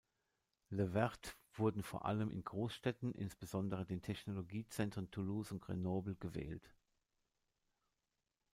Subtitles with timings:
[0.71, 6.73] Les Verts wurden vor allem in Großstädten, insbesondere den Technologiezentren Toulouse und Grenoble gewählt.